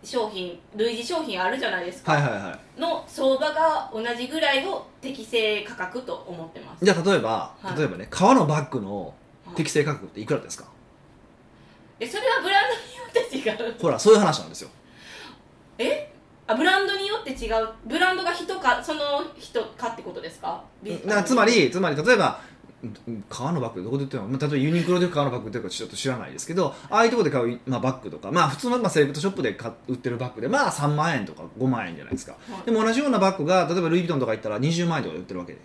[0.02, 2.80] 商品類似商品あるじゃないですか、はいはいはい。
[2.80, 6.84] の相場が同じぐらいを適正価格と思ってます。
[6.84, 7.78] じゃあ例えば、はい。
[7.78, 9.14] 例えばね革のバッグの
[9.56, 10.66] 適正価格っていくらですか？
[12.00, 13.74] えそれはブランドによって違う。
[13.80, 14.70] ほらそういう話なんですよ。
[15.78, 16.12] え？
[16.46, 17.68] あブランドによって違う。
[17.84, 19.00] ブランドが人かその
[19.36, 20.62] 人かってことですか？
[20.82, 22.57] ビなつまりつまり例えばうん
[23.28, 35.60] 革のバッグどこで売ってるの、まあ、例えばユニクロで革のバッグ売ってるかちょっと知らないですけどああいうところで買う、まあ、バッグとか、まあ、普通の、まあ、セレクトショップで買売ってるバッグでまあ3万円とか5万円じゃないですかはいでも同じようなバッグが例えばルイ・ヴィトンとか行ったら20万円とかで売ってるわけで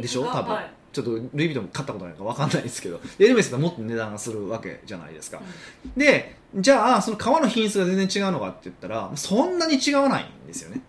[0.00, 5.40] でしょ多分、はいちょっとルイ・ヴィトン買ったことないか分かんないですけどエルメスだともっと値段がするわけじゃないですか、
[5.96, 10.82] でじゃあその革の品質が全然違うのかって言ったらそんなに違わないんですよね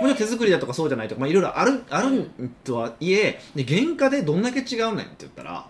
[0.00, 2.30] もちろん手作りだとかそうじゃないとか、まあ、いろいろあるある
[2.64, 5.66] とはいえで原価でどんだけ違うねんって言ったら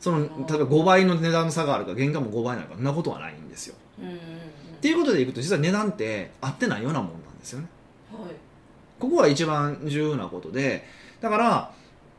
[0.00, 3.74] その例えば5倍の値段の差があるから原価も5倍なのかそんなことはないんですよ。
[3.98, 7.66] っていうことでいくと実は値段って合ってないようなもんなんですよね。
[8.12, 8.30] はい。
[8.98, 10.84] ここが一番重要なことで
[11.20, 11.72] だから、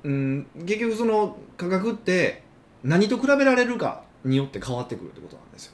[0.04, 2.44] うん、結局その価格って
[2.84, 5.74] 何と比べられるかによって変わってくるってことなんですよ。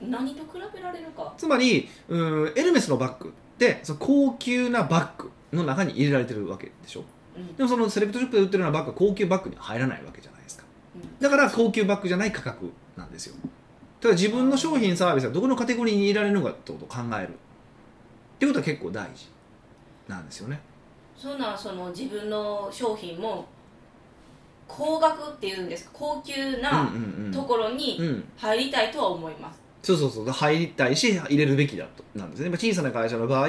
[0.00, 1.32] 何と比べられるか？
[1.38, 3.28] つまりうんエルメスのバッグ。
[3.28, 3.32] っ
[3.66, 7.04] てその高級なバッグの中に入れられてるわけでしょ？
[7.36, 7.56] うん。
[7.56, 10.64] でもそのセレクトショップで売ってるようなバッグは高級バッグには入らないわけじゃないですか。
[10.96, 13.34] うんだから高級バッグじゃない価格なんですよ。
[14.00, 17.32] ただ自分の商品サービスがどこのカテゴリーに入れられるのかってことを考えるっ
[18.38, 19.28] てことは結構大事
[20.08, 20.60] なんですよね。
[21.16, 23.46] そんなんその自分の商品も
[24.66, 25.90] 高額っていうんですか？
[25.94, 26.90] 高級な
[27.32, 30.28] ところに入りたいとは思います、そうそうそう。
[30.28, 32.48] 入りたいし入れるべきだとなんですね。
[32.48, 33.48] まあ小さな会社の場合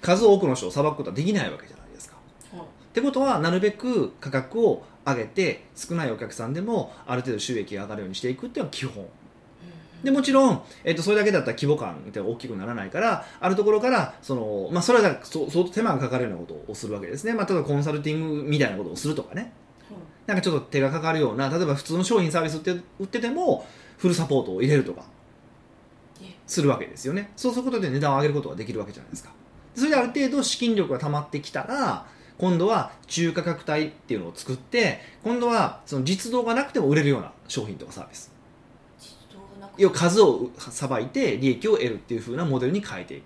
[0.00, 2.16] 数多くの人を裁くことはできないわけじゃないですか。
[2.52, 2.66] はい。
[2.66, 9.06] ってことはなるべく価格を上げて少ないお客さんでもある程度収益が上がるようにしていくっていうのが基本。
[10.02, 19.52] でもちろん、えっとそれだけだったら規模感って大きくならないからあるところからその、まあ、それは相当手間がかかるようなことをするわけですね、まあ、例えばコンサルティングみたいなことをするとかね。
[20.26, 25.02] なんかちょっと手がかかるような例えば普通の商品サービス売って売っててもフルサポートを入れるとか。
[25.02, 25.15] え
[26.46, 27.32] するわけですよね。
[27.36, 29.30] そうすることで値段を上げることができるわけじゃないですか。
[29.74, 32.06] それである程度資金力が溜まってきたら
[32.38, 38.32] 今度は中価格帯っていうのを作って今度はその実動がなくても売れるような商品とかサービス。
[39.78, 43.24] 要は数をさばいて利益を得るっていう風なモデルに変えていく。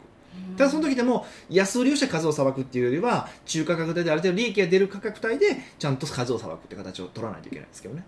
[0.50, 0.56] うん。
[0.56, 8.04] ただその時でも安売りをして数をさばくっていうよりは中価格帯である程度利益が出る価格帯でちゃんと数をさばくって形を取らないといけないんですけどね。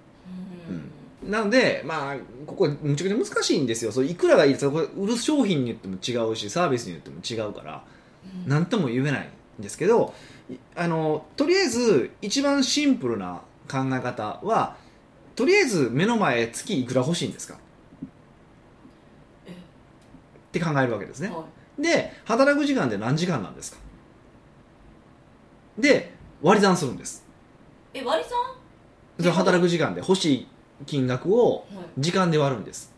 [0.68, 3.92] うんなのでまあここむちゃくちゃ難しいんですよ。
[3.92, 7.85] そういくらがいいですか売る商品によっても違うしサービスによっても違うから
[8.44, 8.50] うん。
[8.50, 9.28] 何とも言えない
[9.61, 10.14] んですけど
[10.50, 14.76] いあのとりあえず一番シンプルな考え方は
[15.37, 17.58] とりあえず目の前月いくら欲しいんですか？
[19.46, 19.54] えっ
[20.50, 21.28] て考えるわけですね。
[21.28, 21.44] は
[21.78, 23.78] で働く時間で何時間なんですか？
[25.78, 27.24] で割り算するんです。
[27.94, 28.38] いえ割り算？
[29.24, 30.46] で働く時間で欲しい
[30.86, 32.92] 金額をは時間で割るんです。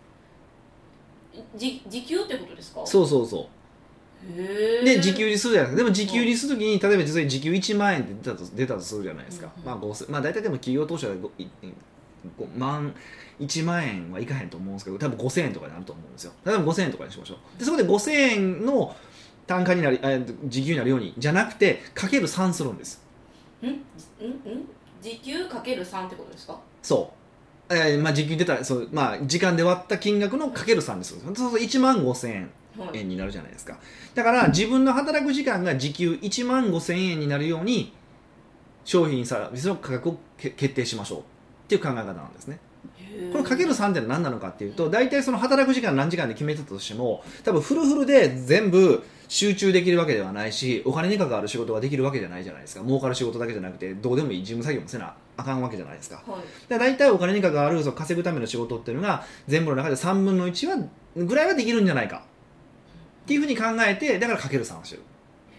[1.56, 2.86] 時給ってことですか？
[2.86, 3.46] そうそうそう。
[4.84, 5.84] で時給にするじゃないですか。
[5.84, 11.46] でも時給にするときに例えば実際時給1万円って出たと出たとするじゃないですか、うんまあ5000まあ大体でも企業当初はごい
[12.38, 12.94] ご万
[13.38, 16.32] 1万円はいかへんと思うんですけど多分5000円とかになると思うんですよ。
[16.46, 17.58] 例えば5000円とかにしましょう。
[17.58, 18.96] でそこで5000円の
[19.46, 23.02] 単価になりあ時給になるようにじゃなくてかける3するんです。
[23.62, 23.66] ん？
[23.66, 23.70] ん？
[23.72, 23.78] ん？
[25.02, 26.58] 時給かける3ってことですか？
[26.82, 27.23] そう、
[27.70, 31.10] えーまあ、時給出たそう、まあ、時間で割った金額のかける3です。
[31.10, 32.98] そうすると1万5000円はい。
[32.98, 33.78] 円になるじゃないですか。
[34.14, 37.92] だから自分の働く時間が時給1万5000円になるように
[38.84, 41.22] 商品サービスの価格をけ決定しましょうっ
[41.68, 42.58] ていう考え方なんですね。
[43.32, 52.84] このかける3って何なのかっていうと大体その働く時間何時間で決めてたとしても多分フルフルで全部集中できるわけではないしお金に関わる仕事ができるわけじゃないじゃないですか。
[52.84, 56.22] 儲かる仕事だけじゃなくてどうでもいい事務作業もせなあかんわけじゃないですか。
[56.26, 56.68] はい。
[56.68, 62.22] で大体お金に関わる稼ぐための仕事っていうのが全部の中で3分の1はぐらいはできるんじゃないか。
[63.24, 65.02] っていうふうに考えてだからかける3をしてる。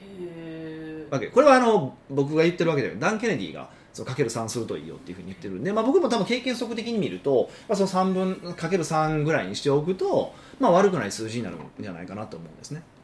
[0.02, 1.28] へわけ。
[1.28, 5.56] これはあの僕が言ってるわけではダン・ケネディがそのかける3するといいよっていうふうに言ってる。
[5.56, 12.84] んで、まあ、僕も多分経験則的に見ると、まあ、その3分かける3ぐらいにしておくと、まあ、悪くない数字になるんじゃないかなと思うんですね。
[12.92, 12.95] ー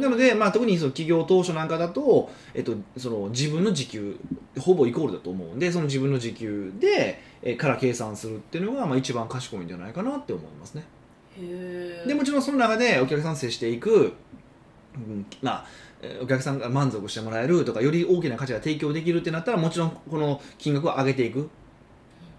[0.00, 4.16] なので、まあ、特にその企業当初なんかだと、えっと、その自分の時給
[4.58, 10.84] ほぼイコールだと思うんでその自分の時給で、えーから計算するっていうのが、まあ、一番賢いんじゃないかなって思いますね。
[12.06, 14.12] でもちろんその中でお客さん接していく、
[14.94, 15.66] うんまあ、
[16.02, 21.44] えーお客さんが満足してもらえるとかより大きな価値が提供できるってなったらもちろんこの金額を上げていくっ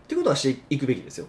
[0.08, 1.28] てことはしていくべきですよ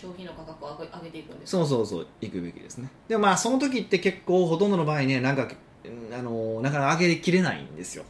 [0.00, 2.88] 商品の価格を上げ上げていくんですそうそうそういくべきですね。
[3.08, 5.48] でもまあその時って結構ほとんどの場合ねなんか
[5.84, 8.04] うんあのなかなか上げきれないんですよ。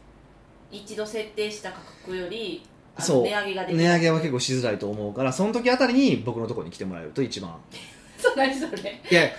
[0.71, 2.61] 一度設定した価格より
[2.99, 3.23] そう。
[3.23, 3.77] 値上げができる。
[3.79, 7.55] 値上げは結構しづらいと思うからその時あたりに僕のところに来てもらえると一番
[8.19, 9.01] そう何それ。
[9.09, 9.29] いや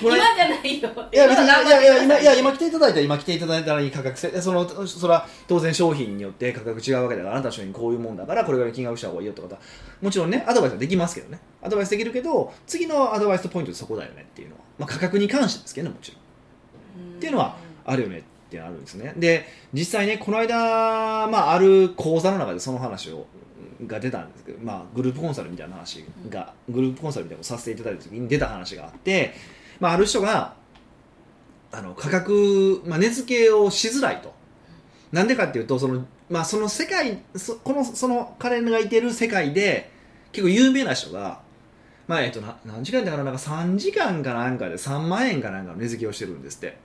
[0.00, 0.88] これ今じゃないよ。
[1.12, 9.54] いや別にい今やいや今いや今来ていただいたら今来ていただいたらいい価格せそのそれは当然商品によって価格違うわけだからあなたの商品こういうもんだからこれぐらい金額した方がいいよってこと。
[9.54, 9.60] は
[10.00, 11.38] もちろんねアドバイスはできますけどね。
[11.60, 17.14] アドバイスできるけど次のアドバイスポイントそこだよねっていうのは、まあ、価格に関してですけどねもちろん。
[17.14, 19.12] んっていうのはあるよねってあるんですね。
[19.16, 23.26] で実際ねこの間、まあ、ある講座の中でその話を
[23.86, 29.34] が出たんですけど、まあ、グループコンサルみたいな話が、グループコンサルみたいなのをさせていただいた時に出た話があって、
[29.80, 30.54] まあ、ある人が
[31.72, 34.34] あの価格、まあ、値付けをしづらいと。
[35.10, 39.90] なんでかっていうとその,、まあ、その世界そこのその彼がいてる世界で
[40.32, 41.40] 結構有名な人が、
[42.08, 46.78] まあえっと、な何時間だからなんか3時間かなんかで3万円かなんかの値付けをしてるんですって。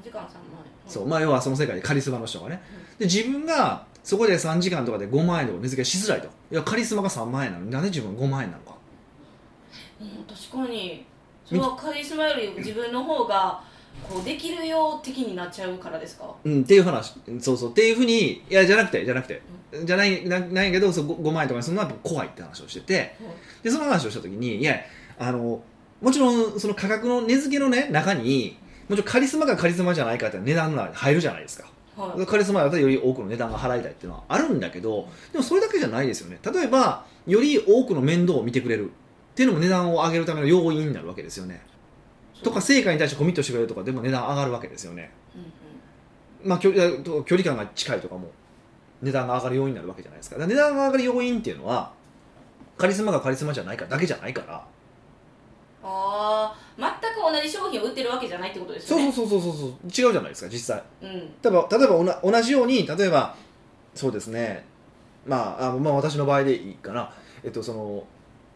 [0.00, 0.32] 3時間3万
[0.64, 0.90] 円。
[0.90, 1.06] そう。
[1.06, 2.62] まあ、要はその世界でカリスマの人がね、
[2.98, 6.28] で自分がそこで3時間とかで5万円とか値付けしづらいと。
[6.52, 7.64] いやカリスマが3万円なの。
[7.64, 8.76] になんで自分5万円なのか。
[10.00, 11.04] うん、確かに。
[11.46, 13.62] それはカリスマより自分の方が
[14.08, 16.34] こうできるよ的になっちゃうからですか？
[16.44, 17.14] うんっていう話。
[17.40, 17.70] そうそう。
[17.70, 19.40] っていうふうにいやじゃなくてじゃなくて、
[19.84, 23.16] じゃないなないけどそう 5, 万円とかにするのは怖いって話をしてて。
[23.62, 24.76] でその話をした時にいや
[25.18, 25.62] あの
[26.02, 32.26] もちろんその価格の値付けのね中にもちろんカリスマかカリスマじゃないかって値段が入るじゃないですかはい。
[32.26, 36.38] カリスマだったらより多くの値段が払いたいっていうのはあるんだけどでもそれだけじゃないですよね。
[36.44, 41.62] 例えばより多くの面倒を見てくれるっていうのも値段を上げるための要因になるわけですよね。
[42.42, 45.10] とか成果に対してコミットしてくれるとかでも値段上がるわけですよね。
[45.34, 46.48] うんうん。
[46.50, 48.30] まあ距距離感が近いとかも
[49.02, 51.92] 値段が上がる要因になるわけじゃないですか値段が上がる要因っていうのは
[52.76, 54.66] カリスマがカリスマじゃないかだけじゃないから
[55.86, 59.12] ああ全く同じ商品を売ってるわけじゃないってことですよね？
[59.12, 60.82] そうそうそうそうそう違うじゃないですか実際。
[61.02, 61.10] うん。
[61.10, 63.36] 例えば例えば同じように例えば
[63.94, 64.64] そうですね
[65.26, 67.12] まああまあ私の場合でいいかな。
[67.42, 68.04] えっとその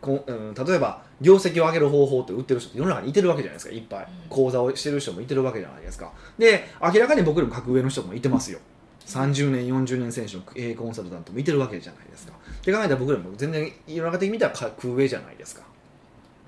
[0.00, 4.28] こうん、例えば業績を上げる方法って売ってる人って世の中にいてるわけじゃないですかいっぱい、うん。
[4.28, 6.12] 講座をしてる人もいてるわけじゃないですか。
[6.38, 8.60] で明らかに僕よりも格上の人もいてますよ。
[9.06, 12.32] 30年40年選手の経営コンサルタントもいてるわけじゃないですか。
[12.32, 15.62] って考えたら僕よりも全然世の中的に見たら格上じゃないですか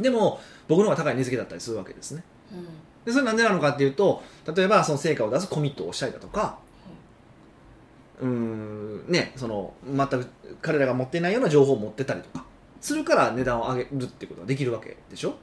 [0.01, 2.25] でも僕の方が高い値付けだったりするわけですね。
[2.53, 2.67] うん。
[3.05, 4.23] でそれなんでなのかっていうと
[4.55, 6.59] 例えばその成果を出すコミットをしたりだとか
[8.21, 10.27] うーんねその全く
[10.61, 12.45] 彼らが持っていないような情報を持ってたりとか
[12.81, 15.35] するから値段を上げるってことができるわけでしょ？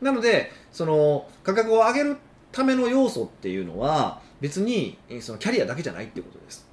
[0.00, 2.16] なのでその価格を上げる
[2.52, 6.67] ための要素っていうのは別にえーそのキャリアだけじゃないってことです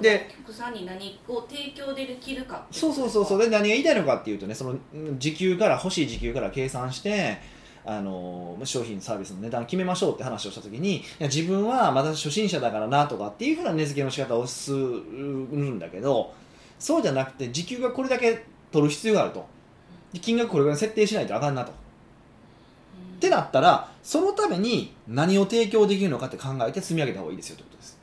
[0.00, 3.42] でお客さんに何を提供できるかそうそうそうそうう。
[3.42, 7.38] で何が言いたいのかっていうとねそのうん時給から欲しい時給から計算して
[7.84, 16.32] あの商品サービスの値段決めましょうって話をした時に自分はまだ初心者だからなとかっていうふうな値付けの仕方をするんだけど
[16.78, 19.46] そうじゃなくて時給がこれだけ取る必要があると。
[20.12, 21.72] で金額これぐらい設定しないとあかんなと。
[21.72, 21.74] っ
[23.18, 27.93] てなったらそのために何を提供できるのかって考えて積み上げた方がいいですよってことです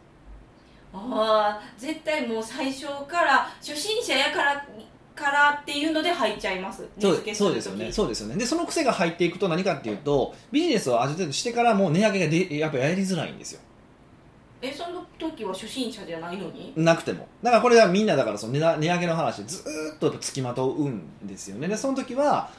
[0.94, 4.66] ああ絶対もう最初から初心者やから
[5.14, 6.88] からっていうので入っちゃいます。
[7.00, 7.92] そうそうですよね。
[7.92, 8.36] そうですよね。
[8.36, 13.62] でその癖が入っていくと何かっていうとビジネスをある程度してからもう値上げがでやっぱやりづらいんですよ。
[14.62, 16.74] えその時は初心者じゃないのに？
[16.76, 17.28] なくても。
[17.42, 21.68] だからこれはみんなだからその値上げの話でずーっとやっぱつきまとうんですよね。
[21.68, 22.50] でその時は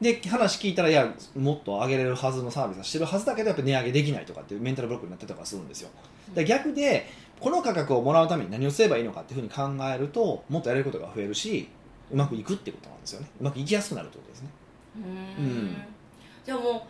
[0.00, 5.90] で話聞いたらいやもっと上げれるはずのサービスはしてるはずだけどやっぱ値上げできないとかっていうメンタルブロックになってたりとかするんですよ。
[6.34, 7.08] で逆で
[7.40, 11.68] この価格をもらうために何をすればいいのかっていうふうに考えるともっとやれることが増えるし
[12.10, 13.28] うまくいくってことなんですよね。
[13.40, 14.48] うまくいきやすくなるってことですね。
[14.96, 15.00] う
[15.42, 15.76] ん。
[16.44, 16.86] じゃあも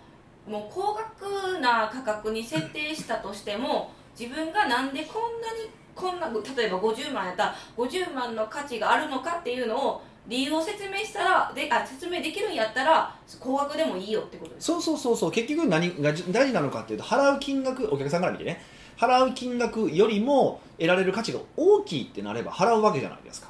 [0.46, 15.30] うもう高額な価格に設定したとしても自分がなんでこんなにこんな例えば50万やったら50万の価値があるのかっていうのを理由を説明したらであ説明できるんやったら高額でもいいよってことですそうそうそうそう。
[15.30, 18.60] 結局何が大事なのかっていうと払う金額お客さんから見てね
[18.98, 23.48] 払う金額よりも得られる価値が大きいってなれば払うわけじゃないですか。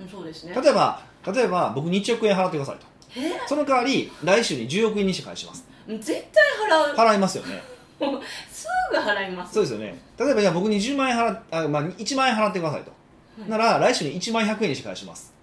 [0.00, 0.54] うんそうですね。
[0.54, 2.86] 例えば例えば僕に1億円払ってくださいと。
[3.16, 3.40] え？
[3.46, 6.22] その代わり来週に10億円にして返します絶対
[6.68, 6.96] 払う。
[6.96, 7.62] 払いますよね。
[8.52, 9.54] すぐ払います。
[9.54, 10.00] そうですよね。
[10.18, 12.92] 例えばじゃあ僕に10万円払っあ、まあ、1万円払ってくださいと、
[13.40, 13.50] はい。
[13.50, 15.34] なら来週に1万100円にして返します。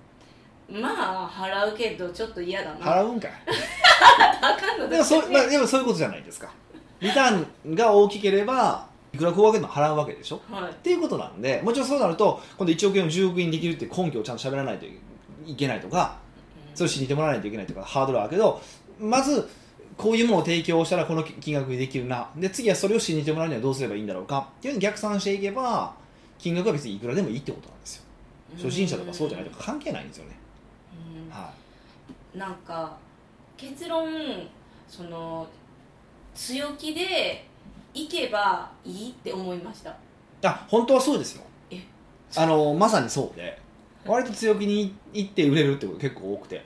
[0.70, 2.80] まあ払うけどちょっと嫌だな。
[2.80, 3.32] 払うんかい。
[4.42, 6.50] あかんのでもそう,、まあ、でもそういうことじゃないですか
[7.06, 10.42] リターンが大きければいくら高額でも払うわけでしょ？
[10.52, 10.72] はい。
[10.72, 14.86] っていうことなんでもちろんそうなると今度1億円を10億円にできるって根拠をちゃんと喋らないと
[15.46, 16.18] いけないとか
[16.74, 18.62] それを信じてもらわないといけないとかハードルはあるけど
[19.00, 19.48] まず
[19.96, 22.30] こういうものを提供したらこの金額にできるな。
[22.36, 24.50] で次はそれを信じてもらうにはどうすればいいんだろうか。
[24.58, 25.94] っていうのに逆算していけば
[26.38, 28.04] 金額は別にいくらでもいいってことなんですよ。
[28.58, 30.38] 初心者とかそうじゃないとか関係ないんですよね、
[31.28, 31.32] うん。
[31.32, 31.52] は
[32.34, 32.98] なんか
[33.56, 34.10] 結論
[34.88, 35.48] その
[36.36, 37.48] 強気で
[37.94, 39.90] いけばいいって思いました。
[39.90, 39.96] い、
[40.44, 41.44] あ本当はそうですよ。
[41.72, 41.82] え
[42.36, 43.60] あのまさにそうで。
[44.06, 46.64] 割と強気にいって売れるってこと結構多くて。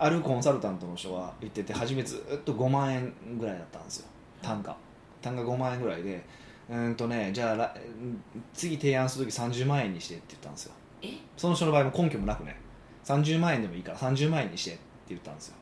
[0.00, 4.06] あるコンサルタントの人が言ってて初めずっと5万円ぐらいだったんですよ。
[4.42, 4.76] 単価。
[5.20, 6.24] 単価5万円ぐらいで。
[6.70, 7.74] うーんとねじゃあら
[8.52, 10.72] 次提案する時30万円にしてって言ったんですよ。
[11.02, 11.08] え？
[11.36, 12.60] その人の場合も根拠もなくね。
[13.04, 15.54] 30万円でもいいから30万円にしてって言ったんですよ。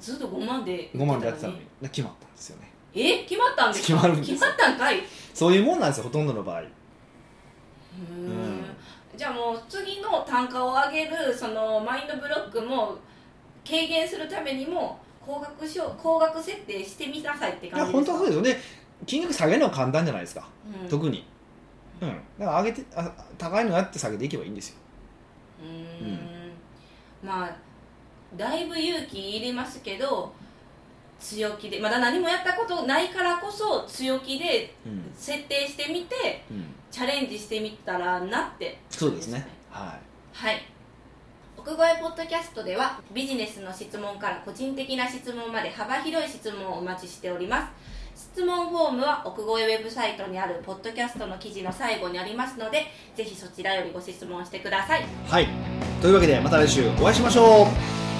[0.00, 1.60] ずっと5万で5万でやってたのに。
[1.82, 4.00] で決まったんですよねえ決まったんですか？
[4.00, 4.36] 決まるんですよ。
[4.36, 4.98] 決まったんかい？
[4.98, 5.02] う
[5.34, 6.60] そういうもんなんですよほとんどの場合。
[6.60, 6.64] ー。
[8.28, 8.64] ん
[9.16, 12.96] じゃあもう次の単価を上げるそのマインドブロックも
[13.66, 18.04] 軽減するためにも高額しょ高額設定してみなさいっていや感じですか？
[18.04, 18.42] 本当はそうですよ。
[18.42, 18.60] ね
[19.06, 20.48] 金額下げるのは簡単じゃないですか、
[20.82, 20.88] うん。
[20.88, 21.26] 特に。
[22.00, 22.08] うん。
[22.38, 24.76] だから上げてあ高いのやって下げていけばいいんですよ。
[25.60, 26.18] うーん。
[27.22, 27.56] まあ
[28.36, 30.32] だいぶ勇気いりますけど
[31.22, 38.78] 強気でまだ何もやったことないからこそ強気でうん、設定してみてうん、チャレンジしてみたらなって。
[38.90, 39.46] そうですね。
[39.70, 39.98] は
[40.32, 40.62] はい。
[41.56, 48.02] 奥越えポッドキャストではビジネスの質問から個人的な質問まで幅広い質問をお待ちしております。
[48.14, 55.48] 質問フォームは奥越えウェブサイトにあるポッドキャストの記事の最後にありますのでぜひそちらよりご質問してくださいい、はい、
[56.00, 58.11] というわけでまた来週お会いしましょう